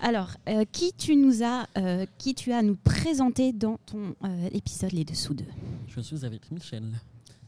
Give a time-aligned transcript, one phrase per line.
[0.00, 4.14] Alors, euh, qui tu nous as, euh, qui tu as à nous présenter dans ton
[4.24, 5.44] euh, épisode Les Dessous d'eux?
[5.88, 6.84] Je suis avec Michel.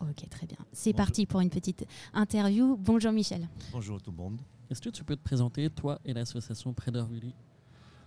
[0.01, 0.59] Ok, très bien.
[0.72, 2.77] C'est parti pour une petite interview.
[2.77, 3.48] Bonjour Michel.
[3.72, 4.40] Bonjour tout le monde.
[4.71, 7.32] Est-ce que tu peux te présenter, toi et l'association Prader-Willy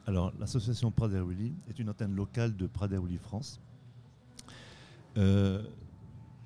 [0.06, 3.60] Alors, l'association Prader-Willy est une antenne locale de Prader-Willy France.
[5.18, 5.64] Euh,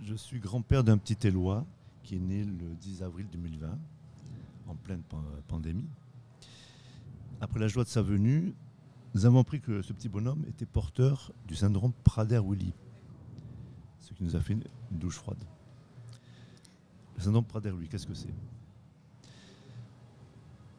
[0.01, 1.65] je suis grand-père d'un petit Élois
[2.03, 3.77] qui est né le 10 avril 2020,
[4.67, 5.87] en pleine pan- pandémie.
[7.43, 8.55] Après la joie de sa venue,
[9.13, 12.73] nous avons appris que ce petit bonhomme était porteur du syndrome Prader-Willy,
[13.99, 15.43] ce qui nous a fait une douche froide.
[17.17, 18.33] Le syndrome Prader-Willy, qu'est-ce que c'est?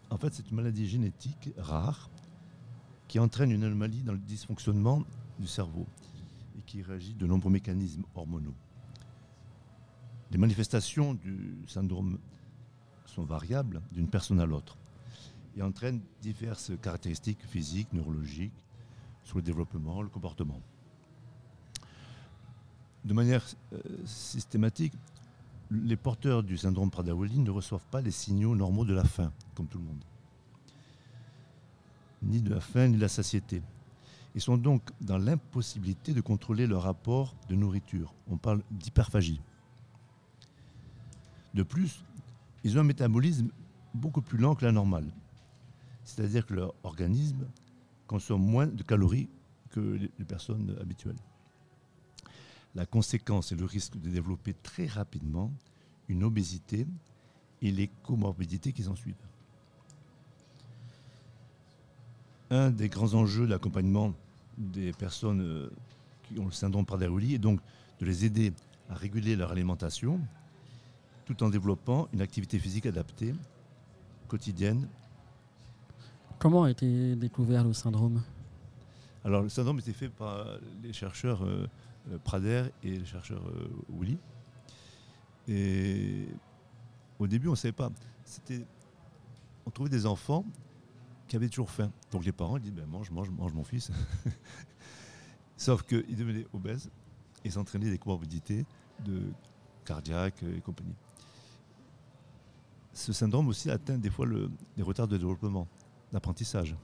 [0.09, 2.09] En fait, c'est une maladie génétique rare
[3.09, 5.05] qui entraîne une anomalie dans le dysfonctionnement
[5.39, 5.87] du cerveau
[6.59, 8.55] et qui réagit de nombreux mécanismes hormonaux.
[10.31, 12.19] Les manifestations du syndrome
[13.05, 14.79] sont variables d'une personne à l'autre
[15.57, 18.53] et entraînent diverses caractéristiques physiques, neurologiques,
[19.23, 20.61] sur le développement, le comportement.
[23.05, 24.95] De manière euh, systématique,
[25.71, 29.67] les porteurs du syndrome Prader-Willy ne reçoivent pas les signaux normaux de la faim, comme
[29.67, 30.05] tout le monde.
[32.23, 33.63] Ni de la faim, ni de la satiété.
[34.35, 38.15] Ils sont donc dans l'impossibilité de contrôler leur rapport de nourriture.
[38.29, 39.41] On parle d'hyperphagie.
[41.55, 42.05] De plus,
[42.65, 43.49] ils ont un métabolisme
[43.95, 45.07] beaucoup plus lent que la normale.
[46.05, 47.47] C'est-à-dire que leur organisme
[48.07, 49.29] consomme moins de calories
[49.71, 51.17] que les personnes habituelles.
[52.75, 55.51] La conséquence est le risque de développer très rapidement
[56.09, 56.87] une obésité
[57.63, 59.15] et les comorbidités qui s'en suivent.
[62.51, 64.13] Un des grands enjeux de l'accompagnement
[64.59, 65.71] des personnes euh,
[66.25, 67.61] qui ont le syndrome Prader-Willy est donc
[68.01, 68.53] de les aider
[68.91, 70.21] à réguler leur alimentation
[71.25, 73.35] tout en développant une activité physique adaptée,
[74.29, 74.89] quotidienne.
[76.45, 78.21] Comment a été découvert le syndrome?
[79.25, 80.47] Alors le syndrome été fait par
[80.83, 81.67] les chercheurs euh,
[82.13, 84.19] euh, Prader et les chercheurs euh, Willy.
[85.49, 86.29] Et
[87.19, 87.91] au début, on ne savait pas.
[89.65, 90.45] On trouvait des enfants
[91.29, 91.91] qui avaient toujours faim.
[92.11, 93.91] Donc les parents ils disaient ben, mange, mange, mange mon fils.
[95.57, 96.91] Sauf qu'ils devenaient obèses
[97.43, 98.67] et s'entraînaient des comorbidités
[99.03, 99.23] de
[99.87, 100.95] cardiaques et compagnie.
[102.93, 105.67] Ce syndrome aussi atteint des fois le- des retards de développement,
[106.15, 106.75] d'apprentissage.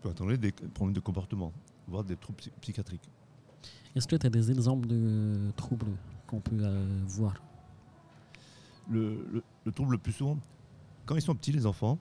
[0.00, 1.52] peut entraîner des problèmes de comportement,
[1.88, 3.10] voire des troubles psy- psychiatriques.
[3.96, 5.90] Est-ce que tu as des exemples de troubles
[6.28, 7.34] qu'on peut euh, voir?
[8.88, 10.38] Le, le- le trouble le plus souvent,
[11.06, 11.98] quand ils sont petits, les enfants,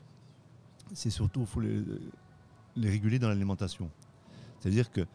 [0.93, 1.83] c'est surtout, il faut les,
[2.75, 3.89] les réguler dans l'alimentation.
[4.59, 5.07] C'est-à-dire qu'il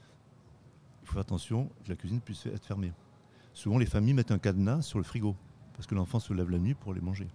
[1.04, 2.92] faut faire attention que la cuisine puisse être fermée.
[3.54, 5.36] Souvent, les familles mettent un cadenas sur le frigo,
[5.74, 7.28] parce que l'enfant se lève la nuit pour les manger.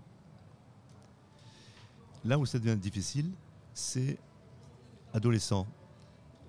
[2.25, 3.31] Là où ça devient difficile,
[3.73, 4.17] c'est
[5.13, 5.67] adolescents,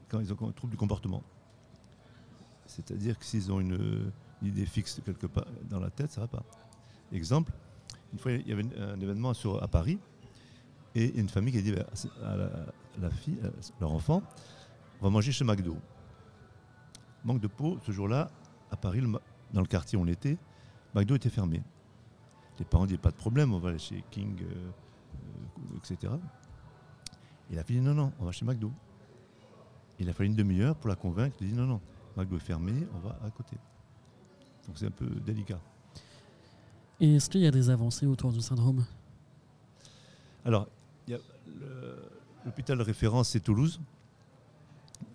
[0.09, 1.23] quand ils ont un trouble du comportement.
[2.67, 4.13] C'est-à-dire que s'ils ont une,
[4.43, 6.45] idée fixe quelque part dans la tête, ça ne va pas.
[7.13, 7.53] Exemple,
[8.13, 9.99] une fois, il y avait un événement à Paris,
[10.95, 11.75] et une famille qui a dit
[12.25, 13.39] à la, à la fille,
[13.81, 14.23] leur enfant,
[15.01, 15.77] on va manger chez McDo.
[17.25, 18.31] Manque de peau, ce jour-là,
[18.71, 19.03] à Paris,
[19.53, 20.39] dans le quartier où on était,
[20.95, 21.63] McDo était fermé.
[22.59, 24.71] Les parents disaient pas de problème, on va aller chez King, euh,
[25.77, 26.13] etc.
[27.51, 28.73] Et la fille dit non, non, on va chez McDo.
[29.99, 31.81] Il a fallu une demi-heure pour la convaincre, elle dit non, non,
[32.17, 33.57] McDo est fermé, on va à côté.
[34.67, 35.61] Donc c'est un peu délicat.
[37.01, 38.85] Et est-ce qu'il y a des avancées autour du syndrome?
[40.45, 40.69] Alors,
[41.07, 41.19] il y a
[41.61, 42.03] le-
[42.45, 43.81] l'hôpital de référence, c'est Toulouse,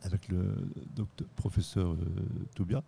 [0.02, 0.56] avec le
[0.96, 1.98] docteur, professeur euh,
[2.56, 2.84] Toubia.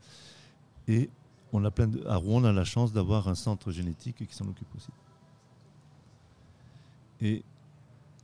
[0.88, 1.10] Et
[1.52, 4.36] on a plein de- à Rouen, on a la chance d'avoir un centre génétique qui
[4.36, 4.92] s'en occupe aussi.
[7.22, 7.44] Et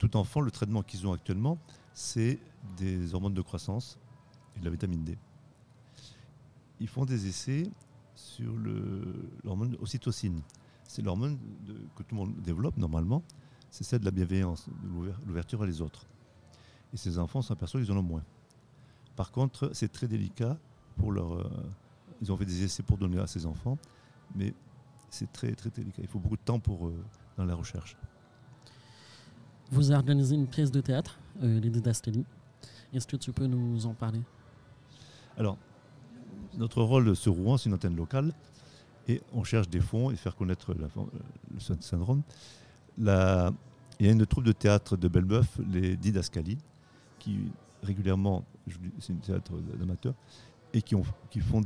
[0.01, 1.59] tout enfant, le traitement qu'ils ont actuellement,
[1.93, 2.39] c'est
[2.75, 3.99] des hormones de croissance
[4.55, 5.15] et de la vitamine D.
[6.79, 7.69] Ils font des essais
[8.15, 8.51] sur
[9.43, 10.41] l'hormone ocytocine.
[10.87, 11.37] C'est l'hormone
[11.95, 13.23] que tout le monde développe normalement
[13.69, 16.05] c'est celle de la bienveillance, de l'ouver- l'ouverture à les autres.
[16.93, 18.23] Et ces enfants s'aperçoivent qu'ils en ont moins.
[19.15, 20.57] Par contre, c'est très délicat
[20.97, 21.33] pour leur.
[21.35, 21.49] euh,
[22.21, 23.77] ils ont fait des essais pour donner à ces enfants,
[24.35, 24.53] mais
[25.09, 26.01] c'est très très délicat.
[26.01, 27.05] Il faut beaucoup de temps pour euh,
[27.37, 27.95] dans la recherche.
[29.71, 32.25] Vous avez organisé une pièce de théâtre, euh, Les Didastelli.
[32.93, 34.21] Est-ce que tu peux nous en parler?
[35.37, 35.57] Alors,
[36.57, 38.33] notre rôle sur Rouen, c'est une antenne locale,
[39.07, 42.21] et on cherche des fonds et faire connaître le syndrome.
[42.97, 43.09] Il y
[44.09, 46.57] a une troupe de théâtre de Belbeuf, les Didascali,
[47.17, 47.39] qui
[47.81, 48.43] régulièrement,
[48.99, 50.15] c'est une théâtre d'amateurs,
[50.73, 51.61] et qui, ont, qui font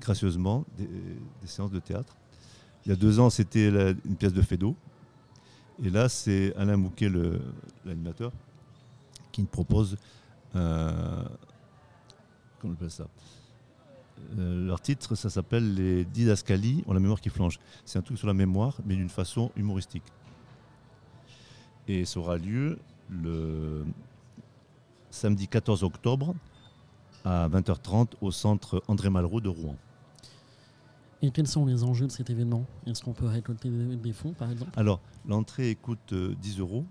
[0.00, 2.16] gracieusement des, séances de théâtre.
[2.84, 4.74] Il y a deux ans, c'était une pièce de Fédo.
[5.82, 7.10] Et là, c'est Alain Mouquet,
[7.84, 8.32] l'animateur,
[9.32, 9.96] qui nous propose.
[10.56, 11.24] euh,
[12.60, 13.06] comment on appelle ça
[14.38, 17.58] Euh, Leur titre, ça s'appelle Les Didascalies ont la mémoire qui flanche.
[17.86, 20.02] C'est un truc sur la mémoire, mais d'une façon humoristique.
[21.88, 22.78] Et ça aura lieu
[23.08, 23.84] le
[25.10, 26.34] samedi 14 octobre
[27.24, 29.76] à 20h30 au centre André Malraux de Rouen.
[31.22, 32.64] Et quels sont les enjeux de cet événement?
[32.86, 34.70] Est-ce qu'on peut récolter des, fonds, par exemple?
[34.76, 36.86] Alors, l'entrée coûte euh, 10 euros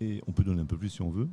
[0.00, 1.28] et on peut donner un peu plus si on veut.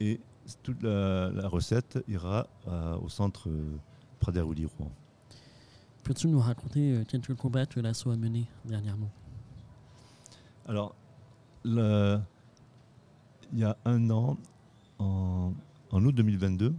[0.00, 0.20] Et
[0.62, 3.76] toute la, la recette ira à- au centre euh,
[4.20, 4.90] Prader-Willy Rouen.
[6.02, 9.10] Peux-tu nous raconter euh, quelques combats que l'assaut a menés dernièrement?
[10.66, 10.94] Alors,
[11.64, 12.18] le-
[13.52, 14.38] il y a un an,
[14.98, 15.52] en,
[15.90, 16.74] en août 2022,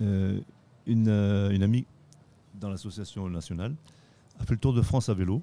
[0.00, 0.40] euh,
[0.86, 1.86] une, euh, une amie
[2.60, 3.74] dans l'association nationale
[4.38, 5.42] a fait le tour de France à vélo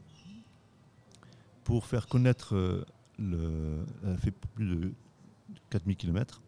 [1.64, 2.86] pour faire connaître euh,
[3.20, 3.84] le.
[4.04, 4.94] Elle a fait plus de
[5.70, 6.42] 4000 km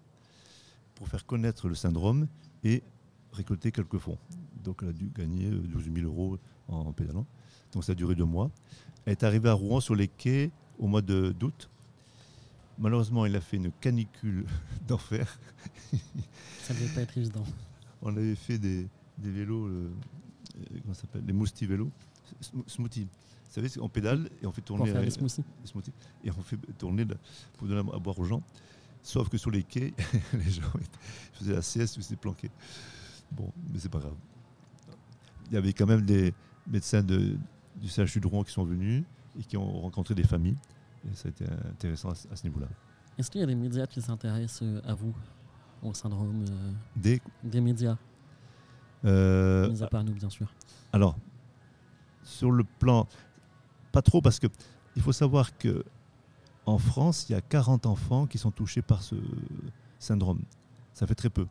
[0.96, 2.28] pour faire connaître le syndrome
[2.64, 2.84] et
[3.34, 4.18] récolter quelques fonds.
[4.64, 6.38] Donc elle a dû gagner euh, 12 000 euros
[6.68, 7.26] en pédalant.
[7.74, 8.52] Donc ça a duré deux mois.
[9.06, 11.70] Elle est arrivée à Rouen sur les quais au mois d'août.
[12.78, 14.46] Malheureusement, il a fait une canicule
[14.88, 15.40] d'enfer.
[16.62, 17.44] Ça ne devait pas être évident.
[18.02, 18.88] On avait fait des,
[19.18, 19.90] des vélos, euh, euh,
[20.82, 21.90] comment ça s'appelle Les mousti vélos,
[22.42, 23.04] Sm- smoothie.
[23.06, 25.44] Vous savez, on pédale et on fait tourner faire euh, des smoothies.
[26.24, 27.18] et on fait tourner le-
[27.58, 28.44] pour donner à boire aux gens.
[29.02, 29.94] Sauf que sur les quais,
[30.34, 30.62] les gens
[31.34, 32.52] faisaient la sieste ou s'étaient planqués.
[33.32, 34.16] Bon, mais c'est pas grave.
[35.48, 36.34] Il y avait quand même des
[36.68, 37.36] médecins de,
[37.76, 39.04] du CHU de Rouen qui sont venus
[39.40, 40.58] et qui ont rencontré des familles.
[41.10, 42.68] Et ça a été intéressant à, ce- à ce niveau-là.
[43.18, 45.14] Est-ce qu'il y a des médias qui s'intéressent euh, à vous,
[45.82, 47.96] au syndrome euh, Des, Des médias, euh,
[49.04, 50.54] mis à part nous, bien sûr.
[50.92, 51.18] Alors,
[52.24, 53.08] sur le plan,
[53.92, 54.48] pas trop parce que
[54.96, 55.84] il faut savoir que
[56.66, 59.16] en France, il y a 40 enfants qui sont touchés par ce
[59.98, 60.42] syndrome.
[60.94, 61.48] Ça fait très peu.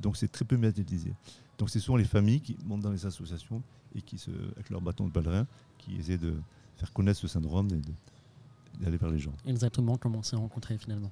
[0.00, 1.12] Donc c'est très peu médiatisé.
[1.58, 3.62] Donc c'est souvent les familles qui montent dans les associations
[3.94, 5.46] et qui, se, avec leur bâton de pèlerin,
[5.78, 6.34] qui essaient de
[6.76, 9.32] faire connaître ce syndrome et d'aller vers les gens.
[9.46, 11.10] Exactement comment on s'est rencontrés finalement.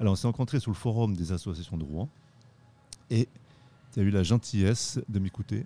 [0.00, 2.08] Alors on s'est rencontrés sur le forum des associations de Rouen
[3.10, 3.28] et
[3.92, 5.64] tu as eu la gentillesse de m'écouter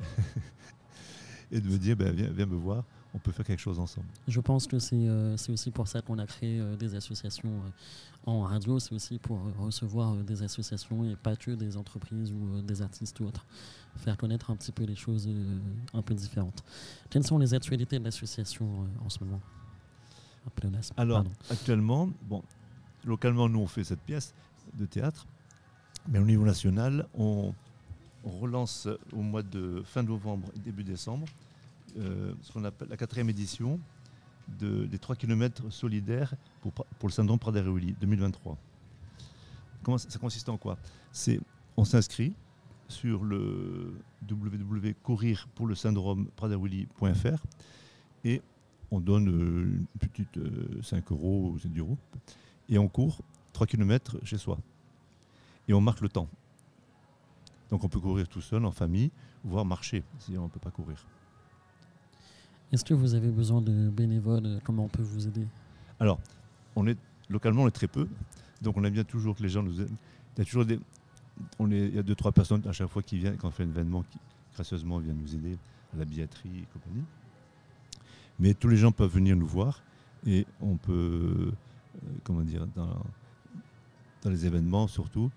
[1.50, 2.84] et de me dire ben, viens, viens me voir,
[3.14, 4.06] on peut faire quelque chose ensemble.
[4.28, 8.30] Je pense que c'est euh, aussi pour ça qu'on a créé euh, des associations euh,
[8.30, 8.78] en radio.
[8.78, 13.24] C'est aussi pour recevoir des associations et pas que des entreprises ou des artistes ou
[13.24, 13.46] autres.
[13.96, 15.28] Faire connaître un petit peu les choses
[15.94, 16.62] un peu différentes.
[17.08, 19.40] Quelles sont les actualités de l'association en ce moment?
[20.96, 21.30] Alors pardon.
[21.50, 22.42] actuellement, bon,
[23.04, 24.34] localement nous on fait cette pièce
[24.74, 25.26] de théâtre,
[26.08, 27.52] mais au niveau national on,
[28.26, 31.26] on relance au mois de fin novembre, début décembre,
[31.96, 33.80] euh, ce qu'on appelle la quatrième édition
[34.58, 36.72] de, des 3 km solidaires pour,
[37.04, 38.58] le syndrome Prader-Willy 2023.
[39.82, 40.76] Comment ça, consiste en quoi?
[41.12, 41.40] C'est
[41.76, 42.32] on s'inscrit
[42.88, 43.94] sur le
[44.28, 47.42] www.courir pour le syndrome Prader-Willy.fr
[48.24, 48.42] et
[48.90, 51.98] on donne euh, une petite euh, 5 euros ou 7 euros
[52.68, 53.20] et on court
[53.52, 54.58] 3 km chez soi.
[55.68, 56.28] Et on marque le temps.
[57.70, 59.10] Donc on peut courir tout seul, en famille,
[59.44, 61.04] voire marcher si on ne peut pas courir.
[62.72, 64.60] Est-ce que vous avez besoin de bénévoles?
[64.64, 65.46] Comment on peut vous aider?
[65.98, 66.20] Alors,
[66.74, 66.98] on est,
[67.28, 68.08] localement, on est très peu,
[68.60, 69.96] donc on aime bien toujours que les gens nous aident.
[70.36, 70.78] Il y a toujours des,
[71.58, 73.52] on est, il y a deux, trois personnes à chaque fois qui viennent, quand on
[73.52, 74.18] fait un événement, qui
[74.54, 75.58] gracieusement viennent nous aider
[75.94, 77.04] à la billetterie et compagnie.
[78.38, 79.80] Mais tous les gens peuvent venir nous voir
[80.26, 81.52] et on peut, euh,
[82.24, 83.02] comment dire, dans,
[84.22, 85.30] dans les événements surtout,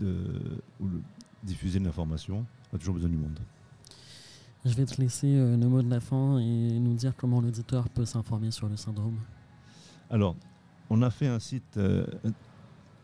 [0.00, 1.02] de, le-
[1.42, 2.44] diffuser de l'information.
[2.72, 3.38] On a toujours besoin du monde.
[4.64, 7.88] Je vais te laisser euh, le mot de la fin et nous dire comment l'auditeur
[7.88, 9.18] peut s'informer sur le syndrome.
[10.10, 10.34] Alors,
[10.90, 12.04] on a fait un site euh,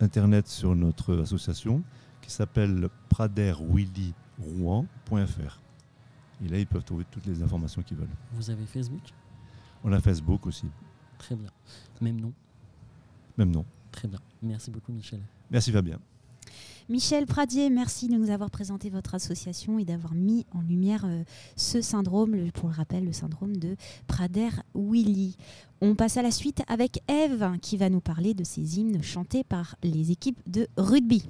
[0.01, 1.83] internet sur notre association
[2.21, 5.61] qui s'appelle praderwillyrouen.fr.
[6.45, 8.09] Et là, ils peuvent trouver toutes les informations qu'ils veulent.
[8.33, 9.03] Vous avez Facebook?
[9.85, 10.67] On a Facebook aussi,
[11.19, 11.51] Très bien.
[12.01, 12.33] Même nom?
[13.39, 13.65] Même nom.
[13.91, 14.19] Très bien.
[14.43, 15.21] Merci beaucoup, Michel.
[15.51, 15.99] Merci Fabien.
[16.91, 21.25] Michel Pradier, merci de nous avoir présenté votre association et d'avoir mis en lumière euh,
[21.57, 23.77] ce syndrome, pour le rappel, le syndrome de
[24.07, 25.39] Prader-Willy.
[25.81, 29.45] On passe à la suite avec Eve qui va nous parler de ces hymnes chantés
[29.45, 31.27] par les équipes de rugby.